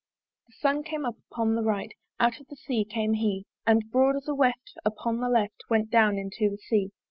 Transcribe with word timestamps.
The 0.47 0.53
Sun 0.59 0.83
came 0.85 1.05
up 1.05 1.15
upon 1.31 1.53
the 1.53 1.61
right, 1.61 1.93
Out 2.19 2.39
of 2.39 2.47
the 2.47 2.55
Sea 2.55 2.83
came 2.85 3.13
he; 3.13 3.45
And 3.67 3.91
broad 3.91 4.15
as 4.15 4.27
a 4.27 4.33
weft 4.33 4.73
upon 4.83 5.19
the 5.19 5.29
left 5.29 5.63
Went 5.69 5.91
down 5.91 6.17
into 6.17 6.49
the 6.49 6.57
Sea. 6.57 6.89